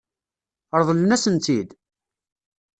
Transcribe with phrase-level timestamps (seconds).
[0.79, 1.69] Ṛeḍlen-asen-tt-id?